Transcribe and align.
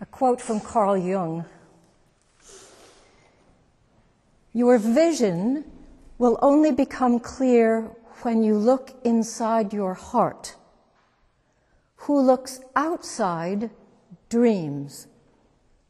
A 0.00 0.06
quote 0.06 0.40
from 0.40 0.60
Carl 0.60 0.96
Jung 0.96 1.44
Your 4.52 4.78
vision 4.78 5.64
will 6.18 6.38
only 6.42 6.72
become 6.72 7.20
clear 7.20 7.90
when 8.22 8.42
you 8.42 8.56
look 8.56 8.94
inside 9.04 9.72
your 9.72 9.94
heart. 9.94 10.56
Who 11.96 12.20
looks 12.20 12.60
outside 12.76 13.70
dreams. 14.28 15.06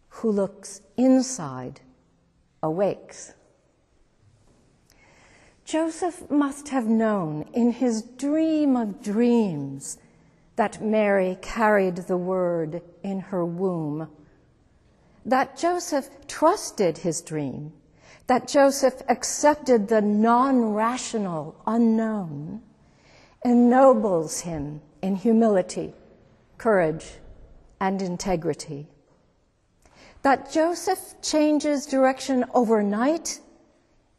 Who 0.08 0.30
looks 0.30 0.82
inside 0.96 1.80
awakes. 2.62 3.34
Joseph 5.64 6.30
must 6.30 6.68
have 6.68 6.86
known 6.86 7.48
in 7.52 7.72
his 7.72 8.02
dream 8.02 8.76
of 8.76 9.02
dreams 9.02 9.98
that 10.56 10.82
Mary 10.82 11.38
carried 11.40 11.96
the 11.96 12.16
word 12.16 12.82
in 13.02 13.20
her 13.20 13.44
womb, 13.44 14.08
that 15.24 15.56
Joseph 15.56 16.08
trusted 16.26 16.98
his 16.98 17.22
dream, 17.22 17.72
that 18.26 18.48
Joseph 18.48 19.02
accepted 19.08 19.88
the 19.88 20.02
non 20.02 20.72
rational 20.74 21.56
unknown, 21.66 22.62
ennobles 23.44 24.40
him 24.40 24.80
in 25.00 25.16
humility, 25.16 25.94
courage, 26.58 27.14
and 27.80 28.02
integrity. 28.02 28.86
That 30.22 30.52
Joseph 30.52 31.20
changes 31.20 31.86
direction 31.86 32.44
overnight 32.54 33.40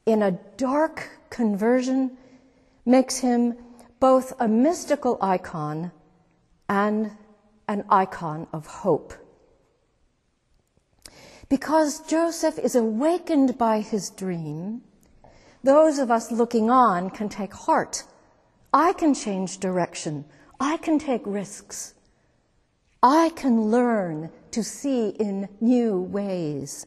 in 0.06 0.22
a 0.22 0.32
dark 0.58 1.10
conversion 1.30 2.18
makes 2.86 3.18
him 3.18 3.56
both 4.00 4.34
a 4.40 4.48
mystical 4.48 5.18
icon 5.22 5.92
and 6.70 7.12
an 7.68 7.86
icon 7.90 8.48
of 8.54 8.66
hope. 8.66 9.14
Because 11.50 12.00
Joseph 12.08 12.58
is 12.58 12.76
awakened 12.76 13.58
by 13.58 13.82
his 13.82 14.10
dream, 14.10 14.82
those 15.64 16.00
of 16.00 16.12
us 16.12 16.32
looking 16.32 16.70
on 16.70 17.10
can 17.10 17.30
take 17.30 17.54
heart. 17.54 18.04
I 18.74 18.94
can 18.94 19.14
change 19.14 19.60
direction. 19.60 20.26
I 20.60 20.78
can 20.78 21.00
take 21.00 21.22
risks. 21.26 21.94
I 23.02 23.32
can 23.36 23.70
learn 23.70 24.32
to 24.52 24.64
see 24.64 25.10
in 25.10 25.50
new 25.60 26.00
ways. 26.02 26.86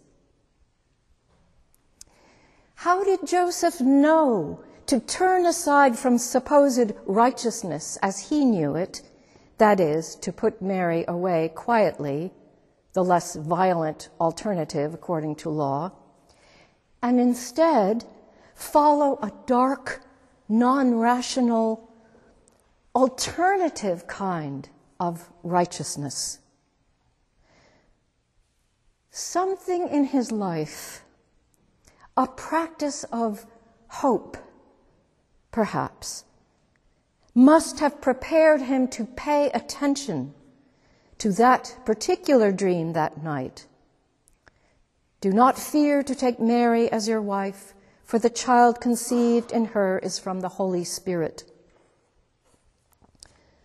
How 2.75 3.05
did 3.05 3.27
Joseph 3.27 3.81
know 3.81 4.61
to 4.87 5.01
turn 5.01 5.47
aside 5.47 5.99
from 5.99 6.19
supposed 6.19 6.93
righteousness 7.07 7.99
as 8.03 8.29
he 8.29 8.45
knew 8.45 8.77
it 8.77 9.03
that 9.59 9.81
is, 9.81 10.17
to 10.17 10.33
put 10.33 10.61
Mary 10.61 11.05
away 11.09 11.51
quietly, 11.55 12.33
the 12.93 13.05
less 13.05 13.37
violent 13.37 14.09
alternative 14.21 14.95
according 14.95 15.37
to 15.37 15.51
law, 15.51 15.93
and 17.03 17.21
instead 17.21 18.05
follow 18.55 19.19
a 19.23 19.33
dark, 19.47 20.03
non 20.49 20.97
rational, 20.97 21.91
alternative 22.95 24.07
kind 24.07 24.69
of 24.99 25.31
righteousness. 25.43 26.39
Something 29.11 29.89
in 29.89 30.05
his 30.05 30.33
life, 30.33 31.05
a 32.17 32.27
practice 32.27 33.05
of 33.05 33.47
hope, 33.89 34.37
perhaps, 35.51 36.25
must 37.37 37.81
have 37.81 38.01
prepared 38.01 38.63
him 38.63 38.89
to 38.89 39.05
pay 39.05 39.51
attention 39.51 40.33
to 41.19 41.31
that 41.33 41.77
particular 41.85 42.51
dream 42.51 42.95
that 42.95 43.23
night. 43.23 43.67
Do 45.21 45.31
not 45.31 45.59
fear 45.59 46.03
to 46.03 46.15
take 46.15 46.41
Mary 46.41 46.91
as 46.91 47.07
your 47.07 47.21
wife, 47.21 47.75
for 48.05 48.19
the 48.19 48.31
child 48.31 48.81
conceived 48.81 49.53
in 49.53 49.67
her 49.67 49.99
is 49.99 50.19
from 50.19 50.41
the 50.41 50.49
Holy 50.49 50.83
Spirit. 50.83 51.45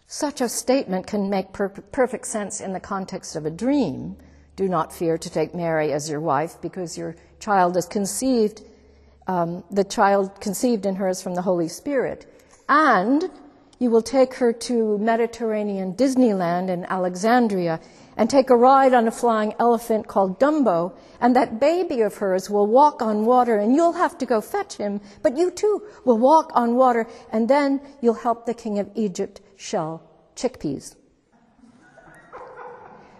Such 0.06 0.42
a 0.42 0.50
statement 0.50 1.08
can 1.08 1.30
make 1.30 1.54
per- 1.54 1.70
perfect 1.70 2.28
sense 2.28 2.60
in 2.60 2.74
the 2.74 2.80
context 2.82 3.38
of 3.38 3.46
a 3.46 3.50
dream. 3.50 4.18
Do 4.58 4.68
not 4.68 4.92
fear 4.92 5.18
to 5.18 5.30
take 5.30 5.56
Mary 5.56 5.94
as 5.94 6.10
your 6.10 6.20
wife, 6.20 6.60
because 6.62 6.98
your 6.98 7.16
child 7.40 7.78
is 7.78 7.86
conceived, 7.86 8.64
um, 9.28 9.64
the 9.72 9.86
child 9.86 10.42
conceived 10.42 10.86
in 10.86 10.96
her 10.96 11.08
is 11.08 11.22
from 11.22 11.36
the 11.36 11.44
Holy 11.44 11.70
Spirit. 11.70 12.26
And 12.68 13.30
you 13.82 13.90
will 13.90 14.04
take 14.04 14.36
her 14.36 14.54
to 14.54 14.96
Mediterranean 15.00 15.96
Disneyland 15.96 16.70
in 16.70 16.86
Alexandria 16.86 17.80
and 18.16 18.30
take 18.30 18.52
a 18.52 18.56
ride 18.56 18.94
on 18.94 19.08
a 19.08 19.12
flying 19.12 19.56
elephant 19.58 20.08
called 20.08 20.40
Dumbo, 20.40 20.94
and 21.20 21.36
that 21.36 21.60
baby 21.60 22.02
of 22.02 22.16
hers 22.18 22.48
will 22.48 22.68
walk 22.68 23.02
on 23.02 23.26
water, 23.26 23.58
and 23.58 23.76
you'll 23.76 23.94
have 23.94 24.20
to 24.20 24.28
go 24.28 24.40
fetch 24.40 24.78
him, 24.78 25.02
but 25.24 25.36
you 25.36 25.50
too 25.50 25.82
will 26.06 26.20
walk 26.20 26.52
on 26.54 26.76
water, 26.76 27.08
and 27.32 27.50
then 27.50 27.82
you'll 28.02 28.14
help 28.14 28.46
the 28.46 28.54
king 28.54 28.78
of 28.78 28.88
Egypt 28.94 29.42
shell 29.56 30.04
chickpeas. 30.36 30.96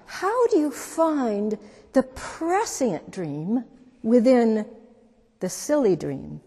How 0.06 0.46
do 0.50 0.60
you 0.60 0.70
find 0.70 1.58
the 1.94 2.04
prescient 2.04 3.10
dream 3.10 3.66
within 4.04 4.68
the 5.40 5.50
silly 5.50 5.96
dream? 5.96 6.40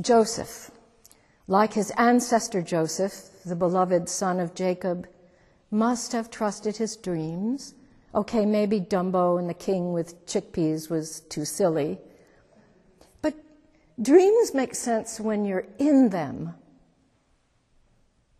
Joseph, 0.00 0.70
like 1.48 1.72
his 1.72 1.90
ancestor 1.92 2.62
Joseph, 2.62 3.42
the 3.44 3.56
beloved 3.56 4.08
son 4.08 4.38
of 4.38 4.54
Jacob, 4.54 5.08
must 5.72 6.12
have 6.12 6.30
trusted 6.30 6.76
his 6.76 6.96
dreams. 6.96 7.74
Okay, 8.14 8.46
maybe 8.46 8.80
Dumbo 8.80 9.38
and 9.38 9.50
the 9.50 9.54
king 9.54 9.92
with 9.92 10.24
chickpeas 10.26 10.88
was 10.88 11.20
too 11.20 11.44
silly. 11.44 11.98
But 13.22 13.34
dreams 14.00 14.54
make 14.54 14.74
sense 14.74 15.18
when 15.18 15.44
you're 15.44 15.66
in 15.78 16.10
them, 16.10 16.54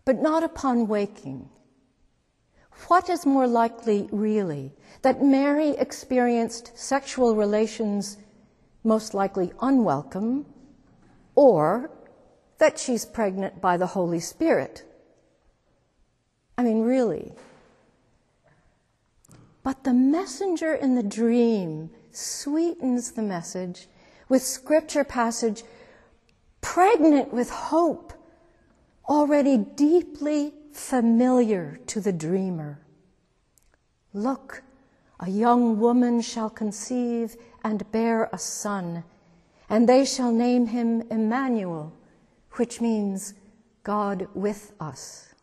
but 0.05 0.23
not 0.23 0.45
upon 0.45 0.87
waking. 0.87 1.49
What 2.87 3.11
is 3.11 3.27
more 3.27 3.49
likely, 3.49 4.09
really? 4.13 4.73
That 5.03 5.25
Mary 5.25 5.71
experienced 5.71 6.79
sexual 6.79 7.35
relations 7.35 8.17
most 8.85 9.13
likely 9.13 9.53
unwelcome 9.61 10.47
or 11.39 11.89
that 12.59 12.81
she's 12.81 13.05
pregnant 13.05 13.61
by 13.61 13.77
the 13.77 13.87
Holy 13.87 14.19
Spirit. 14.19 14.83
I 16.59 16.65
mean, 16.65 16.83
really. 16.83 17.31
But 19.63 19.85
the 19.85 19.93
messenger 19.93 20.75
in 20.75 20.97
the 20.97 21.03
dream 21.05 21.91
sweetens 22.11 23.13
the 23.13 23.23
message 23.23 23.87
with 24.29 24.43
scripture 24.43 25.05
passage 25.05 25.63
pregnant 26.61 27.33
with 27.33 27.51
hope, 27.51 28.13
already 29.09 29.59
deeply 29.59 30.55
familiar 30.73 31.79
to 31.87 32.01
the 32.01 32.13
dreamer. 32.13 32.81
Look, 34.13 34.65
a 35.21 35.31
young 35.31 35.79
woman 35.79 36.21
shall 36.21 36.51
conceive 36.51 37.37
and 37.63 37.89
bear 37.93 38.29
a 38.33 38.39
son 38.39 39.05
and 39.69 39.89
they 39.89 40.05
shall 40.05 40.33
name 40.33 40.67
him 40.67 41.03
Emmanuel, 41.11 41.93
which 42.53 42.81
means 42.81 43.35
God 43.85 44.29
with 44.35 44.73
us. 44.81 45.35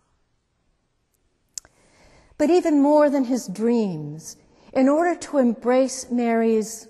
But 2.37 2.49
even 2.49 2.81
more 2.81 3.09
than 3.09 3.25
his 3.25 3.47
dreams, 3.47 4.37
in 4.73 4.89
order 4.89 5.15
to 5.15 5.37
embrace 5.37 6.11
Mary's 6.11 6.87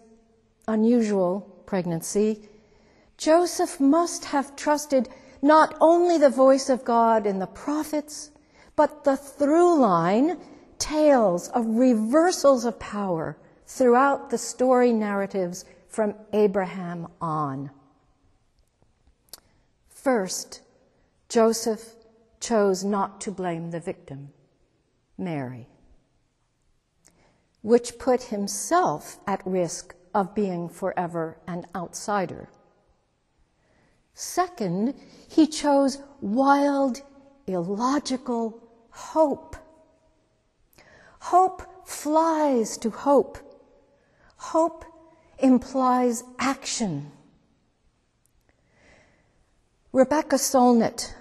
unusual 0.67 1.41
pregnancy, 1.65 2.49
Joseph 3.17 3.79
must 3.79 4.25
have 4.25 4.55
trusted 4.55 5.07
not 5.41 5.75
only 5.79 6.17
the 6.17 6.29
voice 6.29 6.69
of 6.69 6.83
God 6.83 7.27
in 7.27 7.39
the 7.39 7.47
prophets, 7.47 8.31
but 8.75 9.03
the 9.03 9.15
through 9.15 9.79
line 9.79 10.37
tales 10.79 11.49
of 11.49 11.65
reversals 11.65 12.65
of 12.65 12.79
power 12.79 13.37
throughout 13.67 14.29
the 14.29 14.37
story 14.37 14.91
narratives 14.91 15.65
from 15.95 16.13
Abraham 16.33 17.07
on. 17.21 17.71
First, 19.87 20.59
Joseph 21.29 21.95
chose 22.41 22.83
not 22.83 23.21
to 23.21 23.31
blame 23.31 23.71
the 23.71 23.79
victim, 23.79 24.33
Mary, 25.17 25.69
which 27.61 27.97
put 27.97 28.23
himself 28.23 29.19
at 29.25 29.41
risk 29.47 29.95
of 30.13 30.35
being 30.35 30.67
forever 30.67 31.37
an 31.47 31.65
outsider. 31.73 32.49
Second, 34.13 34.95
he 35.29 35.47
chose 35.47 35.99
wild, 36.19 37.03
illogical 37.47 38.61
hope. 38.89 39.55
Hope 41.19 41.87
flies 41.87 42.77
to 42.79 42.89
hope. 42.89 43.37
Hope 44.35 44.83
implies 45.39 46.23
action. 46.39 47.11
Rebecca 49.91 50.35
Solnit, 50.35 51.13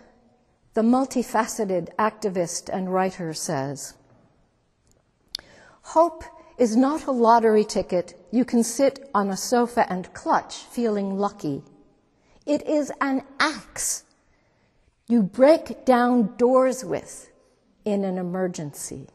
the 0.75 0.83
multifaceted 0.83 1.95
activist 1.97 2.69
and 2.73 2.93
writer, 2.93 3.33
says 3.33 3.95
Hope 5.83 6.25
is 6.59 6.77
not 6.77 7.07
a 7.07 7.11
lottery 7.11 7.65
ticket 7.65 8.19
you 8.31 8.45
can 8.45 8.65
sit 8.65 9.09
on 9.15 9.31
a 9.31 9.37
sofa 9.37 9.87
and 9.91 10.13
clutch, 10.13 10.55
feeling 10.55 11.19
lucky. 11.19 11.63
It 12.47 12.67
is 12.67 12.93
an 13.01 13.23
axe 13.39 14.05
you 15.07 15.23
break 15.23 15.85
down 15.85 16.35
doors 16.37 16.85
with 16.85 17.31
in 17.85 18.05
an 18.05 18.19
emergency. 18.19 19.07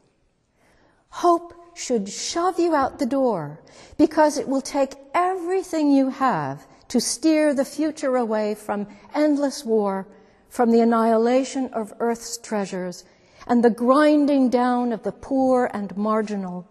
Hope 1.10 1.54
should 1.80 2.10
shove 2.10 2.60
you 2.60 2.76
out 2.76 3.00
the 3.00 3.06
door 3.06 3.58
because 3.98 4.38
it 4.38 4.50
will 4.50 4.62
take 4.62 4.96
everything 5.14 5.90
you 5.90 6.10
have 6.10 6.68
to 6.90 7.00
steer 7.00 7.54
the 7.54 7.64
future 7.64 8.18
away 8.18 8.54
from 8.54 8.86
endless 9.16 9.64
war, 9.64 10.06
from 10.50 10.72
the 10.72 10.82
annihilation 10.82 11.68
of 11.68 11.94
Earth's 12.00 12.38
treasures, 12.38 13.06
and 13.48 13.64
the 13.64 13.70
grinding 13.70 14.50
down 14.50 14.92
of 14.92 15.04
the 15.04 15.12
poor 15.14 15.70
and 15.74 15.96
marginal. 15.96 16.68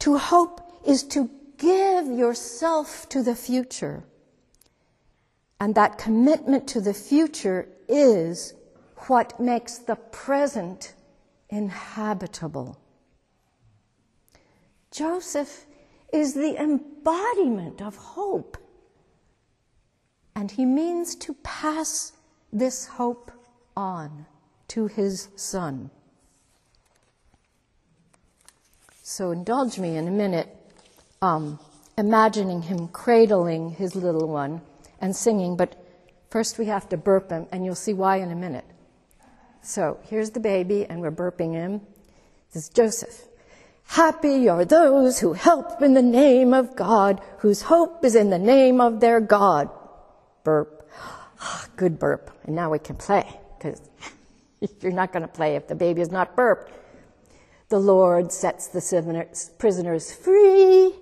To 0.00 0.18
hope 0.18 0.60
is 0.86 1.02
to 1.04 1.30
give 1.56 2.06
yourself 2.06 3.08
to 3.08 3.22
the 3.22 3.34
future. 3.34 4.04
And 5.58 5.74
that 5.76 5.96
commitment 5.96 6.68
to 6.68 6.80
the 6.82 6.92
future 6.92 7.68
is 7.88 8.52
what 9.08 9.40
makes 9.40 9.78
the 9.78 9.96
present 9.96 10.92
inhabitable. 11.48 12.81
Joseph 14.92 15.66
is 16.12 16.34
the 16.34 16.60
embodiment 16.60 17.82
of 17.82 17.96
hope. 17.96 18.58
And 20.36 20.50
he 20.50 20.64
means 20.64 21.14
to 21.16 21.34
pass 21.42 22.12
this 22.52 22.86
hope 22.86 23.32
on 23.76 24.26
to 24.68 24.86
his 24.86 25.28
son. 25.34 25.90
So 29.02 29.30
indulge 29.30 29.78
me 29.78 29.96
in 29.96 30.06
a 30.06 30.10
minute, 30.10 30.54
um, 31.20 31.58
imagining 31.98 32.62
him 32.62 32.88
cradling 32.88 33.70
his 33.70 33.96
little 33.96 34.28
one 34.28 34.60
and 35.00 35.14
singing, 35.16 35.56
but 35.56 35.76
first 36.30 36.58
we 36.58 36.66
have 36.66 36.88
to 36.90 36.96
burp 36.96 37.30
him, 37.30 37.46
and 37.50 37.64
you'll 37.64 37.74
see 37.74 37.92
why 37.92 38.18
in 38.18 38.30
a 38.30 38.36
minute. 38.36 38.64
So 39.62 39.98
here's 40.04 40.30
the 40.30 40.40
baby, 40.40 40.86
and 40.86 41.00
we're 41.00 41.10
burping 41.10 41.52
him. 41.52 41.80
This 42.52 42.64
is 42.64 42.68
Joseph. 42.68 43.31
Happy 43.92 44.48
are 44.48 44.64
those 44.64 45.18
who 45.18 45.34
help 45.34 45.82
in 45.82 45.92
the 45.92 46.00
name 46.00 46.54
of 46.54 46.74
God, 46.74 47.20
whose 47.40 47.60
hope 47.60 48.06
is 48.06 48.14
in 48.14 48.30
the 48.30 48.38
name 48.38 48.80
of 48.80 49.00
their 49.00 49.20
God. 49.20 49.68
Burp. 50.44 50.88
Ah, 51.38 51.66
good 51.76 51.98
burp. 51.98 52.30
And 52.44 52.56
now 52.56 52.70
we 52.70 52.78
can 52.78 52.96
play, 52.96 53.38
because 53.58 53.82
you're 54.80 54.92
not 54.92 55.12
going 55.12 55.24
to 55.24 55.28
play 55.28 55.56
if 55.56 55.68
the 55.68 55.74
baby 55.74 56.00
is 56.00 56.10
not 56.10 56.34
burped. 56.34 56.72
The 57.68 57.78
Lord 57.78 58.32
sets 58.32 58.68
the 58.68 58.80
prisoners 59.58 60.10
free. 60.10 60.94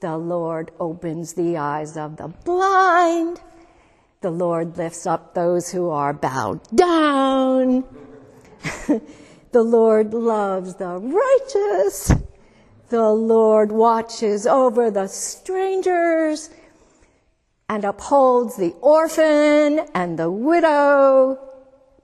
The 0.00 0.18
Lord 0.18 0.72
opens 0.78 1.32
the 1.32 1.56
eyes 1.56 1.96
of 1.96 2.18
the 2.18 2.28
blind. 2.28 3.40
The 4.20 4.30
Lord 4.30 4.76
lifts 4.76 5.06
up 5.06 5.32
those 5.32 5.70
who 5.72 5.88
are 5.88 6.12
bowed 6.12 6.60
down. 6.76 7.84
The 9.52 9.62
Lord 9.62 10.14
loves 10.14 10.76
the 10.76 10.98
righteous. 10.98 12.12
The 12.88 13.10
Lord 13.10 13.72
watches 13.72 14.46
over 14.46 14.90
the 14.90 15.06
strangers 15.06 16.50
and 17.68 17.84
upholds 17.84 18.56
the 18.56 18.74
orphan 18.80 19.80
and 19.94 20.18
the 20.18 20.30
widow. 20.30 21.38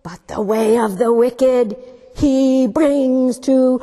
But 0.02 0.26
the 0.28 0.40
way 0.40 0.78
of 0.78 0.98
the 0.98 1.12
wicked 1.12 1.76
he 2.16 2.66
brings 2.66 3.38
to 3.40 3.80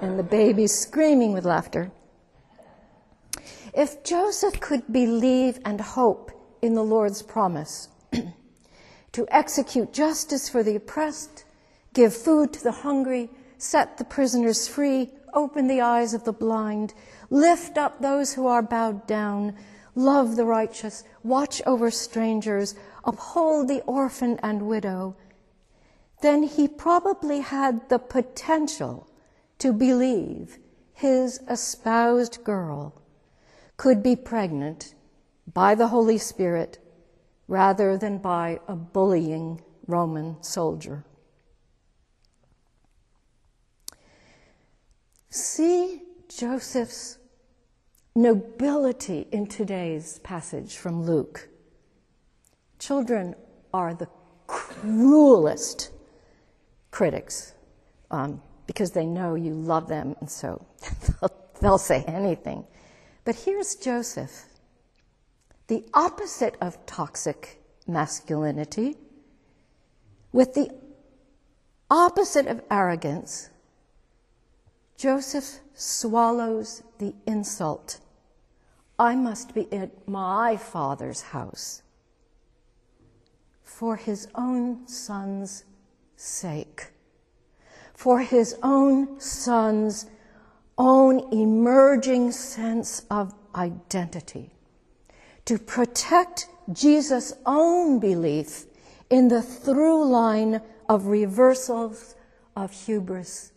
and 0.00 0.18
the 0.18 0.26
baby's 0.28 0.78
screaming 0.78 1.32
with 1.32 1.44
laughter. 1.44 1.90
If 3.74 4.04
Joseph 4.04 4.60
could 4.60 4.92
believe 4.92 5.58
and 5.64 5.80
hope 5.80 6.32
in 6.60 6.74
the 6.74 6.82
Lord's 6.82 7.22
promise, 7.22 7.88
to 9.12 9.26
execute 9.30 9.92
justice 9.92 10.48
for 10.48 10.62
the 10.62 10.76
oppressed, 10.76 11.44
give 11.92 12.14
food 12.14 12.52
to 12.52 12.62
the 12.62 12.72
hungry, 12.72 13.30
set 13.56 13.98
the 13.98 14.04
prisoners 14.04 14.68
free, 14.68 15.10
open 15.34 15.66
the 15.66 15.80
eyes 15.80 16.14
of 16.14 16.24
the 16.24 16.32
blind, 16.32 16.94
lift 17.30 17.76
up 17.76 18.00
those 18.00 18.34
who 18.34 18.46
are 18.46 18.62
bowed 18.62 19.06
down, 19.06 19.54
love 19.94 20.36
the 20.36 20.44
righteous, 20.44 21.04
watch 21.22 21.60
over 21.66 21.90
strangers, 21.90 22.74
uphold 23.04 23.68
the 23.68 23.82
orphan 23.82 24.38
and 24.42 24.62
widow, 24.62 25.16
then 26.20 26.42
he 26.42 26.66
probably 26.66 27.40
had 27.40 27.88
the 27.88 27.98
potential 27.98 29.08
to 29.58 29.72
believe 29.72 30.58
his 30.92 31.40
espoused 31.48 32.42
girl 32.44 32.92
could 33.76 34.02
be 34.02 34.16
pregnant 34.16 34.94
by 35.52 35.74
the 35.74 35.88
Holy 35.88 36.18
Spirit 36.18 36.78
rather 37.48 37.96
than 37.96 38.18
by 38.18 38.60
a 38.68 38.76
bullying 38.76 39.60
Roman 39.86 40.40
soldier. 40.42 41.02
See 45.30 46.02
Joseph's 46.28 47.18
nobility 48.14 49.26
in 49.32 49.46
today's 49.46 50.18
passage 50.20 50.76
from 50.76 51.04
Luke. 51.04 51.48
Children 52.78 53.34
are 53.72 53.94
the 53.94 54.08
cruelest 54.46 55.90
critics 56.90 57.54
um, 58.10 58.42
because 58.66 58.92
they 58.92 59.06
know 59.06 59.34
you 59.34 59.54
love 59.54 59.88
them, 59.88 60.16
and 60.20 60.30
so 60.30 60.64
they'll 61.60 61.78
say 61.78 62.02
anything. 62.06 62.64
But 63.24 63.36
here's 63.36 63.74
Joseph 63.74 64.47
the 65.68 65.84
opposite 65.92 66.56
of 66.62 66.84
toxic 66.86 67.62
masculinity, 67.86 68.96
with 70.32 70.54
the 70.54 70.70
opposite 71.90 72.46
of 72.46 72.62
arrogance, 72.70 73.50
Joseph 74.96 75.60
swallows 75.74 76.82
the 76.98 77.14
insult. 77.26 78.00
I 78.98 79.14
must 79.14 79.54
be 79.54 79.70
at 79.72 80.08
my 80.08 80.56
father's 80.56 81.20
house 81.20 81.82
for 83.62 83.96
his 83.96 84.26
own 84.34 84.88
son's 84.88 85.64
sake, 86.16 86.88
for 87.94 88.20
his 88.20 88.56
own 88.62 89.20
son's 89.20 90.06
own 90.78 91.32
emerging 91.32 92.32
sense 92.32 93.04
of 93.10 93.34
identity 93.54 94.57
to 95.48 95.58
protect 95.58 96.46
Jesus' 96.70 97.32
own 97.46 97.98
belief 97.98 98.66
in 99.08 99.28
the 99.28 99.40
through 99.40 100.06
line 100.06 100.60
of 100.90 101.06
reversals 101.06 102.14
of 102.54 102.70
hubris 102.70 103.50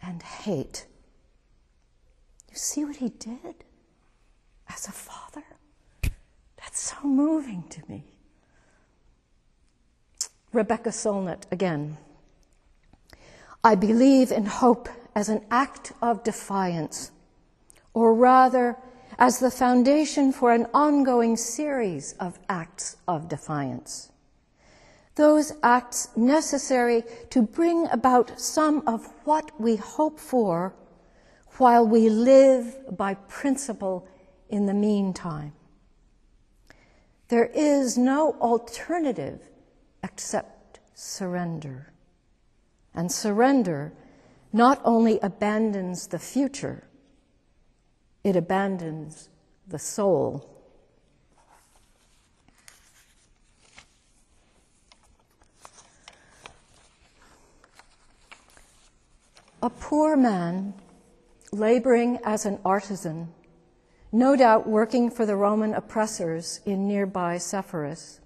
and 0.00 0.22
hate. 0.22 0.86
You 2.50 2.56
see 2.56 2.86
what 2.86 2.96
he 2.96 3.10
did 3.10 3.64
as 4.70 4.88
a 4.88 4.92
father? 4.92 5.44
That's 6.56 6.80
so 6.80 7.06
moving 7.06 7.64
to 7.68 7.82
me. 7.86 8.04
Rebecca 10.54 10.88
Solnit 10.88 11.42
again. 11.50 11.98
I 13.62 13.74
believe 13.74 14.32
in 14.32 14.46
hope 14.46 14.88
as 15.14 15.28
an 15.28 15.44
act 15.50 15.92
of 16.00 16.24
defiance, 16.24 17.10
or 17.92 18.14
rather, 18.14 18.78
as 19.18 19.38
the 19.38 19.50
foundation 19.50 20.32
for 20.32 20.52
an 20.52 20.66
ongoing 20.74 21.36
series 21.36 22.12
of 22.20 22.38
acts 22.48 22.96
of 23.08 23.28
defiance. 23.28 24.10
Those 25.14 25.54
acts 25.62 26.08
necessary 26.14 27.02
to 27.30 27.40
bring 27.40 27.88
about 27.88 28.38
some 28.38 28.82
of 28.86 29.06
what 29.24 29.58
we 29.58 29.76
hope 29.76 30.20
for 30.20 30.74
while 31.56 31.86
we 31.86 32.10
live 32.10 32.76
by 32.96 33.14
principle 33.14 34.06
in 34.50 34.66
the 34.66 34.74
meantime. 34.74 35.52
There 37.28 37.46
is 37.46 37.96
no 37.96 38.36
alternative 38.40 39.48
except 40.02 40.80
surrender. 40.94 41.92
And 42.94 43.10
surrender 43.10 43.92
not 44.52 44.80
only 44.84 45.18
abandons 45.20 46.06
the 46.06 46.18
future, 46.18 46.85
it 48.26 48.34
abandons 48.34 49.28
the 49.68 49.78
soul. 49.78 50.50
A 59.62 59.70
poor 59.70 60.16
man 60.16 60.74
laboring 61.52 62.18
as 62.24 62.44
an 62.44 62.58
artisan 62.64 63.32
no 64.10 64.34
doubt 64.34 64.66
working 64.66 65.08
for 65.08 65.24
the 65.24 65.36
Roman 65.36 65.72
oppressors 65.72 66.60
in 66.66 66.88
nearby 66.88 67.38
Sepphoris. 67.38 68.18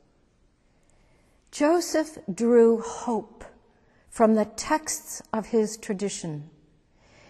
Joseph 1.50 2.16
drew 2.32 2.80
hope 2.80 3.44
from 4.08 4.34
the 4.34 4.46
texts 4.46 5.20
of 5.30 5.48
his 5.48 5.76
tradition 5.76 6.48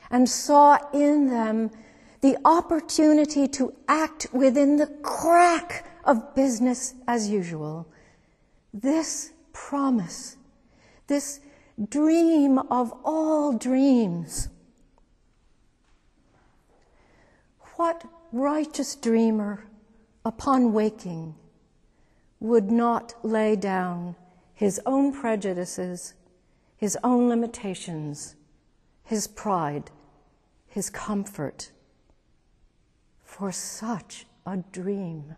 and 0.09 0.29
saw 0.29 0.79
in 0.93 1.31
them 1.31 1.71
the 2.21 2.37
opportunity 2.45 3.49
to 3.49 3.75
act 3.89 4.27
within 4.33 4.77
the 4.77 4.87
crack 5.03 5.87
of 6.05 6.35
business 6.35 6.95
as 7.07 7.29
usual. 7.29 7.87
This 8.75 9.33
promise, 9.53 10.37
this 11.07 11.41
dream 11.89 12.59
of 12.59 12.93
all 13.05 13.53
dreams. 13.53 14.49
What 17.77 18.05
righteous 18.33 18.95
dreamer, 18.95 19.65
upon 20.25 20.75
waking, 20.75 21.35
would 22.39 22.71
not 22.71 23.15
lay 23.23 23.57
down 23.57 24.17
his 24.53 24.79
own 24.85 25.12
prejudices, 25.12 26.12
his 26.77 26.99
own 27.03 27.31
limitations, 27.31 28.37
his 29.03 29.27
pride, 29.27 29.91
his 30.69 30.91
comfort 30.91 31.71
for 33.30 33.52
such 33.52 34.26
a 34.44 34.56
dream? 34.72 35.37